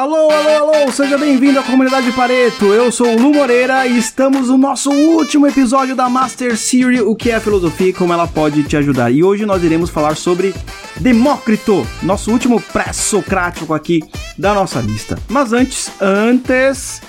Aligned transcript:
Alô, 0.00 0.30
alô, 0.30 0.72
alô, 0.72 0.90
seja 0.90 1.18
bem-vindo 1.18 1.60
à 1.60 1.62
comunidade 1.62 2.10
Pareto. 2.12 2.72
Eu 2.72 2.90
sou 2.90 3.06
o 3.06 3.20
Lu 3.20 3.34
Moreira 3.34 3.86
e 3.86 3.98
estamos 3.98 4.48
no 4.48 4.56
nosso 4.56 4.90
último 4.90 5.46
episódio 5.46 5.94
da 5.94 6.08
Master 6.08 6.56
Series, 6.56 7.02
o 7.02 7.14
que 7.14 7.30
é 7.30 7.38
filosofia 7.38 7.88
e 7.88 7.92
como 7.92 8.10
ela 8.10 8.26
pode 8.26 8.64
te 8.64 8.78
ajudar. 8.78 9.10
E 9.10 9.22
hoje 9.22 9.44
nós 9.44 9.62
iremos 9.62 9.90
falar 9.90 10.16
sobre 10.16 10.54
Demócrito, 10.98 11.86
nosso 12.02 12.32
último 12.32 12.58
pré-socrático 12.62 13.74
aqui 13.74 14.00
da 14.38 14.54
nossa 14.54 14.80
lista. 14.80 15.18
Mas 15.28 15.52
antes, 15.52 15.92
antes, 16.00 17.02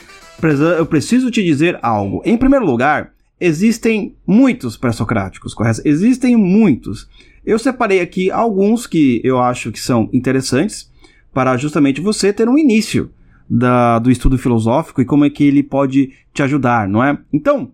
eu 0.77 0.85
preciso 0.85 1.31
te 1.31 1.41
dizer 1.41 1.79
algo. 1.81 2.21
Em 2.25 2.35
primeiro 2.35 2.65
lugar, 2.65 3.13
existem 3.39 4.17
muitos 4.27 4.75
pré-socráticos, 4.75 5.53
correto? 5.53 5.81
Existem 5.85 6.35
muitos. 6.35 7.07
Eu 7.45 7.57
separei 7.57 8.01
aqui 8.01 8.29
alguns 8.29 8.85
que 8.85 9.21
eu 9.23 9.39
acho 9.39 9.71
que 9.71 9.79
são 9.79 10.09
interessantes 10.11 10.90
para 11.33 11.57
justamente 11.57 12.01
você 12.01 12.33
ter 12.33 12.47
um 12.47 12.57
início 12.57 13.11
da, 13.49 13.99
do 13.99 14.09
estudo 14.09 14.37
filosófico 14.37 15.01
e 15.01 15.05
como 15.05 15.25
é 15.25 15.29
que 15.29 15.43
ele 15.43 15.63
pode 15.63 16.11
te 16.33 16.41
ajudar, 16.41 16.87
não 16.87 17.03
é? 17.03 17.17
Então, 17.33 17.71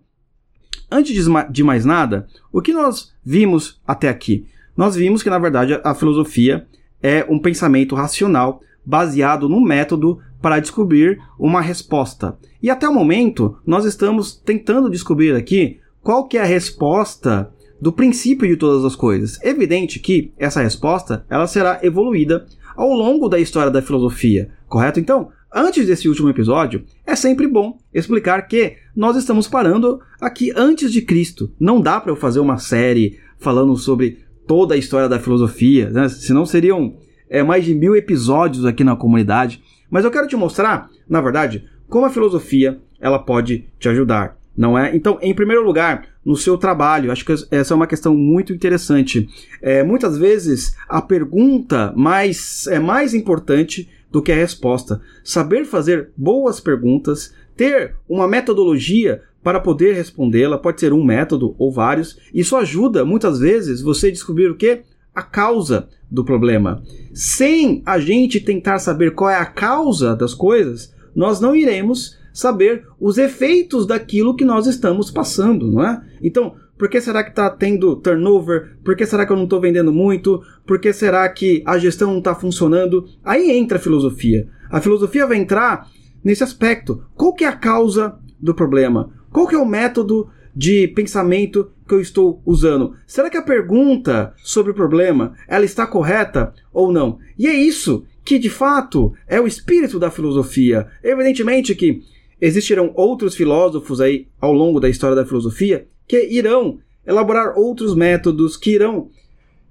antes 0.90 1.28
de 1.50 1.64
mais 1.64 1.84
nada, 1.84 2.26
o 2.52 2.60
que 2.60 2.72
nós 2.72 3.14
vimos 3.24 3.80
até 3.86 4.08
aqui? 4.08 4.46
Nós 4.76 4.96
vimos 4.96 5.22
que, 5.22 5.30
na 5.30 5.38
verdade, 5.38 5.80
a 5.84 5.94
filosofia 5.94 6.66
é 7.02 7.24
um 7.28 7.38
pensamento 7.38 7.94
racional 7.94 8.60
baseado 8.84 9.48
no 9.48 9.60
método 9.60 10.18
para 10.40 10.60
descobrir 10.60 11.20
uma 11.38 11.60
resposta. 11.60 12.38
E 12.62 12.70
até 12.70 12.88
o 12.88 12.94
momento, 12.94 13.56
nós 13.66 13.84
estamos 13.84 14.36
tentando 14.36 14.90
descobrir 14.90 15.34
aqui 15.34 15.78
qual 16.00 16.26
que 16.26 16.38
é 16.38 16.42
a 16.42 16.46
resposta 16.46 17.52
do 17.80 17.92
princípio 17.92 18.48
de 18.48 18.56
todas 18.56 18.84
as 18.84 18.96
coisas. 18.96 19.40
Evidente 19.42 19.98
que 19.98 20.32
essa 20.38 20.62
resposta 20.62 21.24
ela 21.28 21.46
será 21.46 21.80
evoluída 21.82 22.46
ao 22.78 22.92
longo 22.92 23.28
da 23.28 23.40
história 23.40 23.72
da 23.72 23.82
filosofia, 23.82 24.50
correto? 24.68 25.00
Então, 25.00 25.30
antes 25.52 25.84
desse 25.84 26.08
último 26.08 26.28
episódio, 26.28 26.84
é 27.04 27.16
sempre 27.16 27.48
bom 27.48 27.76
explicar 27.92 28.46
que 28.46 28.76
nós 28.94 29.16
estamos 29.16 29.48
parando 29.48 30.00
aqui 30.20 30.52
antes 30.54 30.92
de 30.92 31.02
Cristo. 31.02 31.52
Não 31.58 31.80
dá 31.80 32.00
para 32.00 32.12
eu 32.12 32.16
fazer 32.16 32.38
uma 32.38 32.56
série 32.56 33.18
falando 33.36 33.76
sobre 33.76 34.20
toda 34.46 34.74
a 34.74 34.78
história 34.78 35.08
da 35.08 35.18
filosofia, 35.18 35.90
né? 35.90 36.08
senão 36.08 36.46
seriam 36.46 36.96
é, 37.28 37.42
mais 37.42 37.64
de 37.64 37.74
mil 37.74 37.96
episódios 37.96 38.64
aqui 38.64 38.84
na 38.84 38.94
comunidade. 38.94 39.60
Mas 39.90 40.04
eu 40.04 40.10
quero 40.12 40.28
te 40.28 40.36
mostrar, 40.36 40.88
na 41.08 41.20
verdade, 41.20 41.68
como 41.88 42.06
a 42.06 42.10
filosofia 42.10 42.80
ela 43.00 43.18
pode 43.18 43.64
te 43.80 43.88
ajudar 43.88 44.37
não 44.58 44.76
é? 44.76 44.94
Então, 44.94 45.20
em 45.22 45.32
primeiro 45.32 45.64
lugar, 45.64 46.08
no 46.24 46.36
seu 46.36 46.58
trabalho, 46.58 47.12
acho 47.12 47.24
que 47.24 47.32
essa 47.48 47.72
é 47.72 47.76
uma 47.76 47.86
questão 47.86 48.12
muito 48.16 48.52
interessante. 48.52 49.28
É, 49.62 49.84
muitas 49.84 50.18
vezes 50.18 50.74
a 50.88 51.00
pergunta 51.00 51.94
mais 51.96 52.66
é 52.66 52.80
mais 52.80 53.14
importante 53.14 53.88
do 54.10 54.20
que 54.20 54.32
a 54.32 54.34
resposta. 54.34 55.00
Saber 55.22 55.64
fazer 55.64 56.10
boas 56.16 56.58
perguntas, 56.58 57.32
ter 57.56 57.94
uma 58.08 58.26
metodologia 58.26 59.22
para 59.44 59.60
poder 59.60 59.94
respondê-la, 59.94 60.58
pode 60.58 60.80
ser 60.80 60.92
um 60.92 61.04
método 61.04 61.54
ou 61.56 61.70
vários. 61.70 62.18
Isso 62.34 62.56
ajuda 62.56 63.04
muitas 63.04 63.38
vezes 63.38 63.80
você 63.80 64.08
a 64.08 64.10
descobrir 64.10 64.50
o 64.50 64.56
que 64.56 64.80
a 65.14 65.22
causa 65.22 65.88
do 66.10 66.24
problema. 66.24 66.82
Sem 67.14 67.80
a 67.86 68.00
gente 68.00 68.40
tentar 68.40 68.80
saber 68.80 69.12
qual 69.12 69.30
é 69.30 69.36
a 69.36 69.46
causa 69.46 70.16
das 70.16 70.34
coisas, 70.34 70.92
nós 71.14 71.40
não 71.40 71.54
iremos 71.54 72.17
saber 72.38 72.86
os 73.00 73.18
efeitos 73.18 73.84
daquilo 73.84 74.36
que 74.36 74.44
nós 74.44 74.68
estamos 74.68 75.10
passando, 75.10 75.72
não 75.72 75.84
é? 75.84 76.00
Então, 76.22 76.54
por 76.78 76.88
que 76.88 77.00
será 77.00 77.24
que 77.24 77.30
está 77.30 77.50
tendo 77.50 77.96
turnover? 77.96 78.76
Por 78.84 78.94
que 78.94 79.04
será 79.04 79.26
que 79.26 79.32
eu 79.32 79.36
não 79.36 79.42
estou 79.42 79.60
vendendo 79.60 79.92
muito? 79.92 80.40
Por 80.64 80.78
que 80.78 80.92
será 80.92 81.28
que 81.28 81.64
a 81.66 81.76
gestão 81.78 82.12
não 82.12 82.18
está 82.18 82.36
funcionando? 82.36 83.04
Aí 83.24 83.50
entra 83.50 83.76
a 83.78 83.80
filosofia. 83.80 84.48
A 84.70 84.80
filosofia 84.80 85.26
vai 85.26 85.36
entrar 85.36 85.88
nesse 86.22 86.44
aspecto. 86.44 87.02
Qual 87.16 87.34
que 87.34 87.42
é 87.42 87.48
a 87.48 87.56
causa 87.56 88.16
do 88.40 88.54
problema? 88.54 89.12
Qual 89.32 89.48
que 89.48 89.56
é 89.56 89.58
o 89.58 89.66
método 89.66 90.28
de 90.54 90.86
pensamento 90.86 91.72
que 91.88 91.94
eu 91.94 92.00
estou 92.00 92.40
usando? 92.46 92.94
Será 93.04 93.28
que 93.28 93.36
a 93.36 93.42
pergunta 93.42 94.32
sobre 94.44 94.70
o 94.70 94.76
problema 94.76 95.34
ela 95.48 95.64
está 95.64 95.88
correta 95.88 96.54
ou 96.72 96.92
não? 96.92 97.18
E 97.36 97.48
é 97.48 97.52
isso 97.52 98.04
que 98.24 98.38
de 98.38 98.50
fato 98.50 99.12
é 99.26 99.40
o 99.40 99.46
espírito 99.46 99.98
da 99.98 100.10
filosofia. 100.10 100.86
Evidentemente 101.02 101.74
que 101.74 102.02
existirão 102.40 102.92
outros 102.94 103.34
filósofos 103.34 104.00
aí 104.00 104.28
ao 104.40 104.52
longo 104.52 104.80
da 104.80 104.88
história 104.88 105.16
da 105.16 105.26
filosofia 105.26 105.86
que 106.06 106.26
irão 106.30 106.78
elaborar 107.06 107.58
outros 107.58 107.94
métodos, 107.94 108.56
que 108.56 108.72
irão 108.72 109.08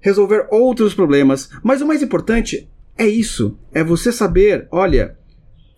resolver 0.00 0.46
outros 0.50 0.94
problemas, 0.94 1.50
mas 1.62 1.80
o 1.80 1.86
mais 1.86 2.02
importante 2.02 2.68
é 2.96 3.06
isso, 3.06 3.58
é 3.72 3.82
você 3.82 4.12
saber, 4.12 4.68
olha, 4.70 5.16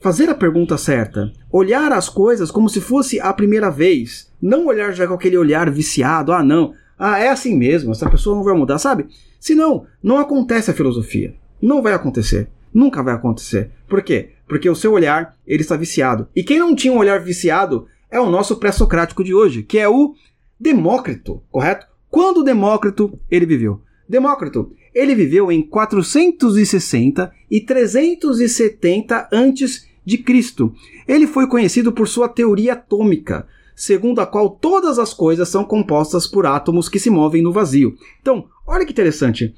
fazer 0.01 0.28
a 0.28 0.34
pergunta 0.34 0.77
certa, 0.77 1.33
olhar 1.51 1.93
as 1.93 2.09
coisas 2.09 2.51
como 2.51 2.69
se 2.69 2.81
fosse 2.81 3.21
a 3.21 3.33
primeira 3.33 3.71
vez, 3.71 4.31
não 4.41 4.67
olhar 4.67 4.93
já 4.93 5.07
com 5.07 5.15
aquele 5.15 5.37
olhar 5.37 5.71
viciado, 5.71 6.33
ah 6.33 6.43
não, 6.43 6.75
ah 6.99 7.19
é 7.19 7.28
assim 7.28 7.57
mesmo, 7.57 7.93
essa 7.93 8.09
pessoa 8.09 8.37
não 8.37 8.45
vai 8.45 8.55
mudar, 8.55 8.78
sabe? 8.78 9.07
Senão, 9.39 9.87
não 10.03 10.19
acontece 10.19 10.71
a 10.71 10.75
filosofia, 10.75 11.34
não 11.61 11.83
vai 11.83 11.93
acontecer. 11.93 12.49
Nunca 12.72 13.03
vai 13.03 13.15
acontecer. 13.15 13.71
Por 13.89 14.03
quê? 14.03 14.31
Porque 14.50 14.69
o 14.69 14.75
seu 14.75 14.91
olhar, 14.91 15.38
ele 15.47 15.62
está 15.62 15.77
viciado. 15.77 16.27
E 16.34 16.43
quem 16.43 16.59
não 16.59 16.75
tinha 16.75 16.93
um 16.93 16.99
olhar 16.99 17.21
viciado 17.21 17.87
é 18.11 18.19
o 18.19 18.28
nosso 18.28 18.56
pré-socrático 18.56 19.22
de 19.22 19.33
hoje, 19.33 19.62
que 19.62 19.78
é 19.78 19.88
o 19.88 20.12
Demócrito, 20.59 21.41
correto? 21.53 21.87
Quando 22.11 22.43
Demócrito 22.43 23.16
ele 23.31 23.47
viveu? 23.47 23.81
Demócrito, 24.09 24.72
ele 24.93 25.15
viveu 25.15 25.53
em 25.53 25.62
460 25.62 27.33
e 27.49 27.60
370 27.60 29.28
antes 29.33 29.87
de 30.05 30.19
Cristo. 30.19 30.75
Ele 31.06 31.28
foi 31.28 31.47
conhecido 31.47 31.93
por 31.93 32.09
sua 32.09 32.28
teoria 32.28 32.72
atômica, 32.72 33.47
segundo 33.77 34.21
a 34.21 34.27
qual 34.27 34.50
todas 34.50 34.99
as 34.99 35.15
coisas 35.15 35.49
são 35.49 35.62
compostas 35.62 36.27
por 36.27 36.44
átomos 36.44 36.89
que 36.89 36.99
se 36.99 37.09
movem 37.09 37.41
no 37.41 37.53
vazio. 37.53 37.97
Então, 38.21 38.49
olha 38.66 38.84
que 38.84 38.91
interessante. 38.91 39.55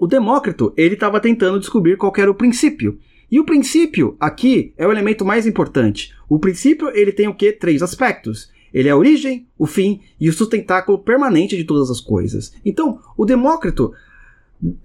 O 0.00 0.06
Demócrito, 0.06 0.72
ele 0.78 0.94
estava 0.94 1.20
tentando 1.20 1.60
descobrir 1.60 1.98
qual 1.98 2.10
era 2.16 2.30
o 2.30 2.34
princípio. 2.34 2.98
E 3.32 3.40
o 3.40 3.46
princípio 3.46 4.14
aqui 4.20 4.74
é 4.76 4.86
o 4.86 4.92
elemento 4.92 5.24
mais 5.24 5.46
importante. 5.46 6.14
O 6.28 6.38
princípio, 6.38 6.90
ele 6.94 7.10
tem 7.10 7.26
o 7.26 7.34
que? 7.34 7.50
Três 7.50 7.82
aspectos. 7.82 8.50
Ele 8.74 8.88
é 8.88 8.92
a 8.92 8.96
origem, 8.96 9.46
o 9.58 9.64
fim 9.64 10.02
e 10.20 10.28
o 10.28 10.32
sustentáculo 10.34 10.98
permanente 10.98 11.56
de 11.56 11.64
todas 11.64 11.90
as 11.90 11.98
coisas. 11.98 12.52
Então, 12.62 13.00
o 13.16 13.24
Demócrito, 13.24 13.90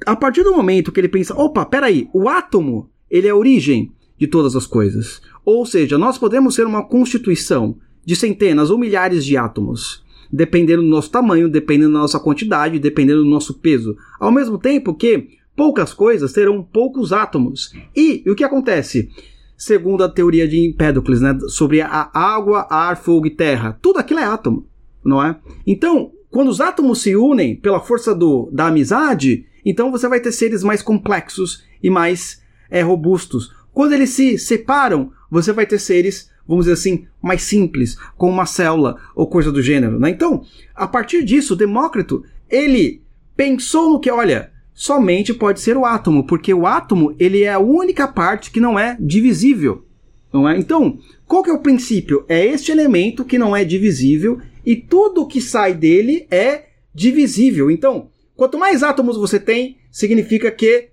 a 0.06 0.16
partir 0.16 0.44
do 0.44 0.53
momento 0.53 0.94
que 0.94 1.00
ele 1.02 1.09
pensa, 1.09 1.35
opa, 1.35 1.66
peraí, 1.66 2.09
o 2.13 2.30
átomo, 2.30 2.90
ele 3.12 3.28
é 3.28 3.31
a 3.31 3.35
origem 3.35 3.91
de 4.18 4.28
todas 4.28 4.56
as 4.56 4.66
coisas. 4.66 5.22
Ou 5.44 5.66
seja, 5.66 5.97
nós 5.97 6.18
podemos 6.18 6.56
ser 6.56 6.66
uma 6.66 6.88
constituição 6.88 7.78
de 8.06 8.16
centenas 8.16 8.69
ou 8.69 8.78
milhares 8.78 9.25
de 9.25 9.35
átomos 9.35 10.08
dependendo 10.31 10.81
do 10.81 10.90
nosso 10.90 11.09
tamanho, 11.09 11.50
dependendo 11.50 11.94
da 11.94 12.00
nossa 12.00 12.19
quantidade, 12.19 12.79
dependendo 12.79 13.24
do 13.24 13.29
nosso 13.29 13.53
peso. 13.53 13.96
Ao 14.19 14.31
mesmo 14.31 14.58
tempo 14.58 14.94
que 14.94 15.29
poucas 15.57 15.91
coisas 15.91 16.31
terão 16.31 16.62
poucos 16.62 17.12
átomos. 17.12 17.73
E, 17.95 18.22
e 18.23 18.29
o 18.29 18.35
que 18.35 18.44
acontece? 18.44 19.09
Segundo 19.57 20.03
a 20.03 20.09
teoria 20.09 20.47
de 20.47 20.59
Empédocles, 20.59 21.19
né, 21.19 21.35
sobre 21.50 21.81
a 21.81 22.12
água, 22.13 22.68
ar, 22.69 22.95
fogo 22.95 23.25
e 23.25 23.31
terra, 23.31 23.78
tudo 23.81 23.97
aquilo 23.97 24.19
é 24.19 24.23
átomo, 24.23 24.67
não 25.03 25.22
é? 25.22 25.35
Então, 25.66 26.12
quando 26.29 26.50
os 26.50 26.62
átomos 26.62 27.01
se 27.01 27.16
unem 27.16 27.56
pela 27.56 27.79
força 27.79 28.13
do, 28.13 28.47
da 28.53 28.67
amizade, 28.67 29.47
então 29.66 29.91
você 29.91 30.07
vai 30.07 30.19
ter 30.19 30.31
seres 30.31 30.63
mais 30.63 30.84
complexos 30.84 31.63
e 31.81 31.90
mais 31.90 32.40
é, 32.69 32.84
robustos. 32.84 33.51
Quando 33.73 33.94
eles 33.94 34.12
se 34.12 34.38
separam, 34.38 35.12
você 35.31 35.51
vai 35.51 35.66
ter 35.66 35.79
seres 35.79 36.29
vamos 36.47 36.63
dizer 36.63 36.75
assim, 36.75 37.06
mais 37.22 37.41
simples, 37.41 37.97
com 38.16 38.29
uma 38.29 38.46
célula 38.46 38.96
ou 39.13 39.28
coisa 39.28 39.51
do 39.51 39.62
gênero. 39.62 40.00
Né? 40.00 40.12
Então, 40.12 40.46
a 40.73 40.88
partir 40.88 41.25
disso, 41.25 41.57
Demócrito, 41.57 42.23
ele 42.50 43.01
pensou 43.35 43.90
no 43.90 44.00
que, 44.00 44.09
olha, 44.09 44.50
somente 44.78 45.34
pode 45.34 45.59
ser 45.59 45.76
o 45.76 45.85
átomo, 45.85 46.24
porque 46.24 46.53
o 46.53 46.68
átomo 46.68 47.16
ele 47.18 47.41
é 47.41 47.52
a 47.52 47.58
única 47.58 48.08
parte 48.08 48.52
que 48.52 48.59
não 48.59 48.78
é 48.78 48.96
divisível. 49.00 49.84
Não 50.32 50.47
é? 50.47 50.56
Então, 50.56 51.00
qual 51.26 51.41
que 51.41 51.50
é 51.50 51.53
o 51.53 51.64
princípio? 51.64 52.24
É 52.29 52.46
este 52.46 52.72
elemento 52.72 53.26
que 53.26 53.40
não 53.40 53.56
é 53.56 53.66
divisível 53.66 54.40
e 54.64 54.76
tudo 54.76 55.26
que 55.26 55.41
sai 55.41 55.74
dele 55.74 56.28
é 56.29 56.66
divisível. 56.94 57.72
Então, 57.72 58.12
quanto 58.35 58.59
mais 58.59 58.84
átomos 58.84 59.18
você 59.18 59.40
tem, 59.40 59.78
significa 59.90 60.52
que 60.52 60.90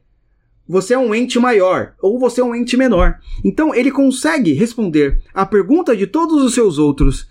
você 0.67 0.95
é 0.95 0.99
um 0.99 1.15
ente 1.15 1.39
maior 1.39 1.95
ou 2.01 2.19
você 2.19 2.41
é 2.41 2.45
um 2.45 2.55
ente 2.55 2.79
menor. 2.79 3.19
Então 3.45 3.75
ele 3.75 3.91
consegue 3.91 4.55
responder 4.55 5.21
a 5.35 5.45
pergunta 5.45 5.95
de 5.95 6.07
todos 6.07 6.43
os 6.43 6.55
seus 6.55 6.79
outros 6.79 7.29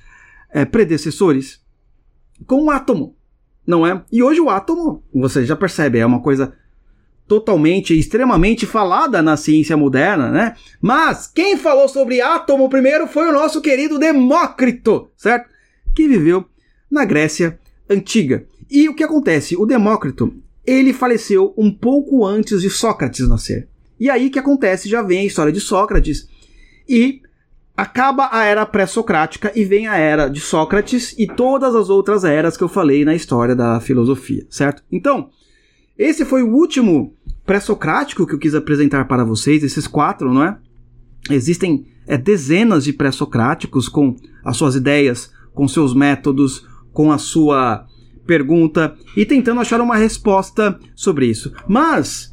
é, 0.52 0.66
predecessores 0.66 1.60
com 2.46 2.66
um 2.66 2.70
átomo, 2.70 3.16
não 3.66 3.86
é? 3.86 4.04
E 4.12 4.22
hoje 4.22 4.42
o 4.42 4.50
átomo, 4.50 5.04
você 5.14 5.46
já 5.46 5.56
percebe, 5.56 6.00
é 6.00 6.06
uma 6.06 6.22
coisa 6.22 6.54
totalmente, 7.28 7.98
extremamente 7.98 8.66
falada 8.66 9.22
na 9.22 9.38
ciência 9.38 9.78
moderna, 9.78 10.30
né? 10.30 10.56
Mas 10.82 11.28
quem 11.28 11.58
falou 11.58 11.88
sobre 11.88 12.22
átomo 12.22 12.70
primeiro 12.70 13.08
foi 13.08 13.30
o 13.30 13.34
nosso 13.34 13.62
querido 13.62 13.98
Demócrito, 13.98 15.10
certo? 15.16 15.50
Que 15.96 16.08
viveu 16.08 16.46
na 16.92 17.06
Grécia 17.06 17.60
antiga. 17.90 18.46
E 18.70 18.90
o 18.90 18.96
que 18.96 19.04
acontece? 19.04 19.56
O 19.56 19.66
Demócrito, 19.66 20.34
ele 20.66 20.94
faleceu 20.94 21.54
um 21.58 21.72
pouco 21.72 22.26
antes 22.26 22.62
de 22.62 22.70
Sócrates 22.70 23.28
nascer. 23.28 23.68
E 24.00 24.10
aí 24.10 24.30
que 24.30 24.40
acontece? 24.40 24.90
Já 24.90 25.02
vem 25.02 25.20
a 25.20 25.26
história 25.26 25.52
de 25.52 25.62
Sócrates 25.62 26.28
e 26.88 27.22
acaba 27.76 28.30
a 28.32 28.44
era 28.44 28.66
pré-socrática 28.66 29.52
e 29.56 29.66
vem 29.66 29.88
a 29.88 29.96
era 29.96 30.28
de 30.28 30.40
Sócrates 30.40 31.16
e 31.18 31.28
todas 31.28 31.76
as 31.76 31.90
outras 31.90 32.24
eras 32.24 32.56
que 32.56 32.64
eu 32.64 32.70
falei 32.70 33.04
na 33.04 33.16
história 33.16 33.56
da 33.56 33.80
filosofia, 33.80 34.46
certo? 34.50 34.84
Então, 34.92 35.30
esse 35.98 36.24
foi 36.24 36.44
o 36.44 36.54
último 36.54 37.16
pré-socrático 37.46 38.26
que 38.26 38.34
eu 38.34 38.40
quis 38.40 38.56
apresentar 38.56 39.06
para 39.06 39.26
vocês, 39.26 39.64
esses 39.64 39.88
quatro, 39.88 40.34
não 40.34 40.44
é? 40.44 40.58
Existem 41.30 41.88
é, 42.08 42.18
dezenas 42.18 42.84
de 42.84 42.94
pré-socráticos 42.94 43.90
com 43.90 44.16
as 44.44 44.58
suas 44.58 44.76
ideias, 44.76 45.32
com 45.54 45.68
seus 45.68 45.94
métodos, 45.94 46.68
com 46.92 47.12
a 47.12 47.18
sua 47.18 47.86
pergunta 48.26 48.96
e 49.18 49.26
tentando 49.26 49.62
achar 49.62 49.82
uma 49.82 49.98
resposta 49.98 50.80
sobre 50.96 51.26
isso. 51.26 51.54
Mas 51.68 52.33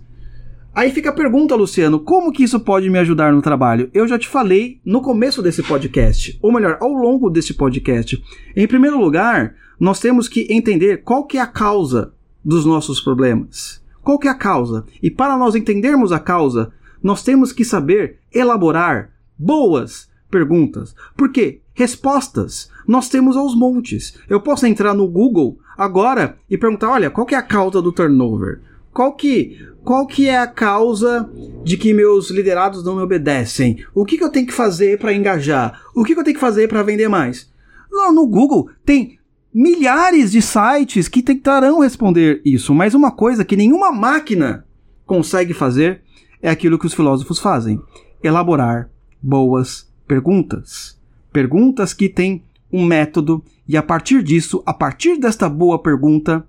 Aí 0.80 0.90
fica 0.90 1.10
a 1.10 1.12
pergunta, 1.12 1.54
Luciano, 1.54 2.00
como 2.00 2.32
que 2.32 2.42
isso 2.42 2.58
pode 2.58 2.88
me 2.88 2.98
ajudar 2.98 3.34
no 3.34 3.42
trabalho? 3.42 3.90
Eu 3.92 4.08
já 4.08 4.18
te 4.18 4.26
falei 4.26 4.80
no 4.82 5.02
começo 5.02 5.42
desse 5.42 5.62
podcast, 5.62 6.38
ou 6.40 6.50
melhor, 6.50 6.78
ao 6.80 6.90
longo 6.90 7.28
desse 7.28 7.52
podcast. 7.52 8.24
Em 8.56 8.66
primeiro 8.66 8.98
lugar, 8.98 9.54
nós 9.78 10.00
temos 10.00 10.26
que 10.26 10.46
entender 10.48 11.02
qual 11.02 11.26
que 11.26 11.36
é 11.36 11.40
a 11.42 11.46
causa 11.46 12.14
dos 12.42 12.64
nossos 12.64 12.98
problemas. 12.98 13.84
Qual 14.02 14.18
que 14.18 14.26
é 14.26 14.30
a 14.30 14.34
causa? 14.34 14.86
E 15.02 15.10
para 15.10 15.36
nós 15.36 15.54
entendermos 15.54 16.12
a 16.12 16.18
causa, 16.18 16.72
nós 17.02 17.22
temos 17.22 17.52
que 17.52 17.62
saber 17.62 18.16
elaborar 18.32 19.10
boas 19.38 20.08
perguntas. 20.30 20.96
Porque 21.14 21.60
respostas 21.74 22.70
nós 22.88 23.10
temos 23.10 23.36
aos 23.36 23.54
montes. 23.54 24.16
Eu 24.30 24.40
posso 24.40 24.66
entrar 24.66 24.94
no 24.94 25.06
Google 25.06 25.58
agora 25.76 26.38
e 26.48 26.56
perguntar, 26.56 26.88
olha, 26.90 27.10
qual 27.10 27.26
que 27.26 27.34
é 27.34 27.38
a 27.38 27.42
causa 27.42 27.82
do 27.82 27.92
turnover? 27.92 28.62
Qual 28.92 29.14
que, 29.14 29.58
qual 29.84 30.06
que 30.06 30.28
é 30.28 30.38
a 30.38 30.46
causa 30.46 31.30
de 31.64 31.76
que 31.76 31.94
meus 31.94 32.30
liderados 32.30 32.84
não 32.84 32.96
me 32.96 33.02
obedecem? 33.02 33.84
O 33.94 34.04
que, 34.04 34.18
que 34.18 34.24
eu 34.24 34.30
tenho 34.30 34.46
que 34.46 34.52
fazer 34.52 34.98
para 34.98 35.14
engajar? 35.14 35.80
O 35.94 36.04
que, 36.04 36.14
que 36.14 36.20
eu 36.20 36.24
tenho 36.24 36.34
que 36.34 36.40
fazer 36.40 36.68
para 36.68 36.82
vender 36.82 37.08
mais? 37.08 37.50
No 37.90 38.26
Google 38.26 38.68
tem 38.84 39.18
milhares 39.52 40.32
de 40.32 40.40
sites 40.40 41.08
que 41.08 41.22
tentarão 41.22 41.80
responder 41.80 42.40
isso, 42.44 42.74
mas 42.74 42.94
uma 42.94 43.10
coisa 43.10 43.44
que 43.44 43.56
nenhuma 43.56 43.92
máquina 43.92 44.64
consegue 45.06 45.52
fazer 45.52 46.02
é 46.40 46.48
aquilo 46.48 46.78
que 46.78 46.86
os 46.86 46.94
filósofos 46.94 47.38
fazem: 47.38 47.80
elaborar 48.22 48.90
boas 49.22 49.88
perguntas. 50.06 50.98
Perguntas 51.32 51.92
que 51.92 52.08
têm 52.08 52.42
um 52.72 52.84
método, 52.84 53.44
e 53.68 53.76
a 53.76 53.82
partir 53.82 54.22
disso, 54.22 54.62
a 54.64 54.72
partir 54.72 55.18
desta 55.18 55.48
boa 55.48 55.80
pergunta, 55.80 56.46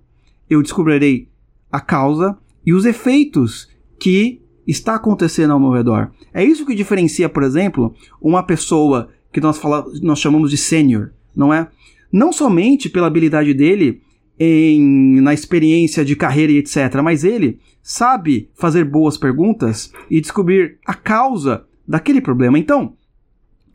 eu 0.48 0.62
descobrirei 0.62 1.28
a 1.72 1.80
causa 1.80 2.36
e 2.64 2.74
os 2.74 2.84
efeitos 2.84 3.68
que 3.98 4.42
está 4.66 4.94
acontecendo 4.94 5.52
ao 5.52 5.60
meu 5.60 5.72
redor. 5.72 6.10
É 6.32 6.44
isso 6.44 6.66
que 6.66 6.74
diferencia, 6.74 7.28
por 7.28 7.42
exemplo, 7.42 7.94
uma 8.20 8.42
pessoa 8.42 9.08
que 9.32 9.40
nós, 9.40 9.58
fala, 9.58 9.84
nós 10.02 10.18
chamamos 10.18 10.50
de 10.50 10.56
sênior, 10.56 11.12
não 11.34 11.52
é? 11.52 11.68
Não 12.12 12.32
somente 12.32 12.90
pela 12.90 13.06
habilidade 13.06 13.54
dele 13.54 14.02
em, 14.38 15.20
na 15.20 15.32
experiência 15.32 16.04
de 16.04 16.14
carreira 16.14 16.52
e 16.52 16.58
etc., 16.58 17.00
mas 17.02 17.24
ele 17.24 17.58
sabe 17.82 18.50
fazer 18.54 18.84
boas 18.84 19.16
perguntas 19.16 19.92
e 20.10 20.20
descobrir 20.20 20.78
a 20.86 20.94
causa 20.94 21.64
daquele 21.88 22.20
problema. 22.20 22.58
Então, 22.58 22.94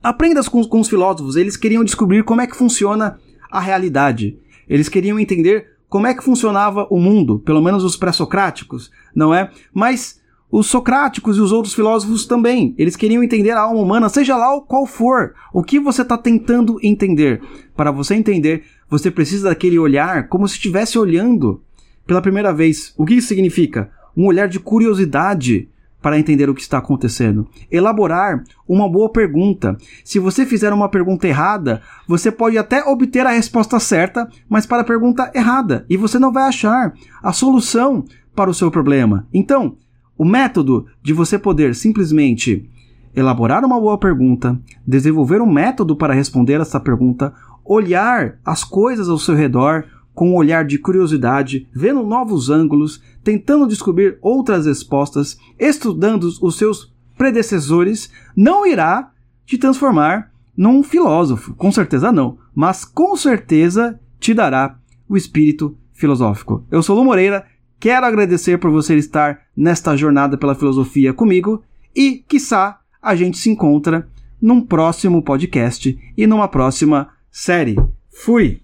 aprenda 0.02 0.44
com, 0.44 0.64
com 0.64 0.80
os 0.80 0.88
filósofos, 0.88 1.36
eles 1.36 1.58
queriam 1.58 1.84
descobrir 1.84 2.24
como 2.24 2.42
é 2.42 2.48
que 2.48 2.56
funciona 2.56 3.20
a 3.52 3.60
realidade. 3.60 4.38
Eles 4.70 4.88
queriam 4.88 5.20
entender 5.20 5.77
como 5.90 6.08
é 6.08 6.14
que 6.14 6.24
funcionava 6.24 6.88
o 6.90 7.00
mundo, 7.00 7.40
pelo 7.40 7.62
menos 7.62 7.84
os 7.84 7.96
pré-socráticos, 7.96 8.92
não 9.16 9.34
é? 9.34 9.50
Mas 9.74 10.22
os 10.52 10.68
socráticos 10.68 11.38
e 11.38 11.42
os 11.42 11.52
outros 11.52 11.74
filósofos 11.74 12.26
também, 12.26 12.74
eles 12.78 12.96
queriam 12.96 13.24
entender 13.24 13.52
a 13.52 13.62
alma 13.62 13.82
humana, 13.82 14.10
seja 14.10 14.38
lá 14.38 14.60
qual 14.62 14.86
for, 14.86 15.34
o 15.54 15.62
que 15.62 15.80
você 15.80 16.02
está 16.02 16.18
tentando 16.18 16.80
entender. 16.82 17.42
Para 17.76 17.92
você 17.92 18.16
entender, 18.16 18.64
você 18.90 19.12
precisa 19.12 19.50
daquele 19.50 19.78
olhar 19.78 20.30
como 20.30 20.48
se 20.48 20.56
estivesse 20.56 20.98
olhando 20.98 21.62
pela 22.06 22.22
primeira 22.22 22.54
vez. 22.54 22.94
O 22.98 23.06
que 23.06 23.16
isso 23.16 23.28
significa? 23.28 23.92
Um 24.16 24.26
olhar 24.26 24.48
de 24.48 24.60
curiosidade, 24.60 25.70
para 26.08 26.18
entender 26.18 26.50
o 26.50 26.56
que 26.56 26.62
está 26.62 26.78
acontecendo. 26.78 27.46
Elaborar 27.70 28.42
uma 28.66 28.90
boa 28.90 29.12
pergunta. 29.12 29.78
Se 30.06 30.20
você 30.20 30.46
fizer 30.46 30.72
uma 30.72 30.88
pergunta 30.88 31.28
errada, 31.28 31.82
você 32.08 32.32
pode 32.32 32.58
até 32.58 32.82
obter 32.82 33.26
a 33.26 33.32
resposta 33.32 33.78
certa, 33.78 34.26
mas 34.48 34.66
para 34.66 34.84
a 34.84 34.86
pergunta 34.86 35.30
errada, 35.36 35.86
e 35.90 35.98
você 35.98 36.18
não 36.18 36.32
vai 36.32 36.44
achar 36.44 36.94
a 37.22 37.34
solução 37.34 38.06
para 38.34 38.50
o 38.50 38.54
seu 38.54 38.72
problema. 38.72 39.28
Então, 39.34 39.76
o 40.18 40.24
método 40.24 40.86
de 41.04 41.12
você 41.12 41.38
poder 41.38 41.76
simplesmente 41.76 42.70
elaborar 43.14 43.66
uma 43.66 43.78
boa 43.78 43.98
pergunta, 43.98 44.58
desenvolver 44.88 45.42
um 45.42 45.52
método 45.52 45.94
para 45.94 46.14
responder 46.14 46.62
essa 46.62 46.80
pergunta, 46.80 47.34
olhar 47.66 48.40
as 48.46 48.64
coisas 48.64 49.10
ao 49.10 49.18
seu 49.18 49.36
redor, 49.36 49.84
com 50.18 50.32
um 50.32 50.36
olhar 50.36 50.66
de 50.66 50.80
curiosidade, 50.80 51.68
vendo 51.72 52.02
novos 52.02 52.50
ângulos, 52.50 53.00
tentando 53.24 53.68
descobrir 53.68 54.18
outras 54.20 54.66
respostas, 54.66 55.38
estudando 55.60 56.24
os 56.42 56.58
seus 56.58 56.92
predecessores, 57.16 58.10
não 58.36 58.66
irá 58.66 59.12
te 59.46 59.60
transformar 59.60 60.32
num 60.58 60.82
filósofo. 60.82 61.54
Com 61.54 61.72
certeza 61.72 62.12
não. 62.12 62.40
Mas 62.56 62.84
com 62.84 63.16
certeza 63.16 64.00
te 64.20 64.34
dará 64.34 64.80
o 65.08 65.16
espírito 65.16 65.78
filosófico. 65.94 66.66
Eu 66.72 66.82
sou 66.82 66.96
Lu 66.96 67.06
Moreira, 67.06 67.46
quero 67.80 68.08
agradecer 68.08 68.58
por 68.58 68.72
você 68.72 68.96
estar 68.96 69.42
nesta 69.56 69.96
jornada 69.96 70.36
pela 70.36 70.56
filosofia 70.56 71.14
comigo 71.14 71.62
e, 71.96 72.24
quiçá, 72.28 72.80
a 73.00 73.16
gente 73.16 73.38
se 73.38 73.52
encontra 73.52 74.08
num 74.42 74.62
próximo 74.62 75.22
podcast 75.22 75.96
e 76.18 76.26
numa 76.26 76.48
próxima 76.48 77.10
série. 77.30 77.76
Fui! 78.10 78.56